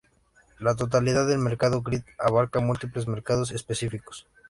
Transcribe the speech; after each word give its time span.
La 0.57 0.75
totalidad 0.75 1.27
del 1.27 1.37
mercado 1.37 1.83
grid 1.83 2.01
abarca 2.17 2.59
múltiples 2.59 3.07
mercados 3.07 3.51
específicos. 3.51 4.25